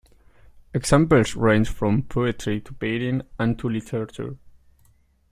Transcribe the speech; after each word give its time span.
Examples 0.73 1.35
range 1.35 1.69
from 1.69 2.01
poetry 2.01 2.59
to 2.61 2.73
painting 2.73 3.21
and 3.37 3.59
to 3.59 3.69
literature. 3.69 4.39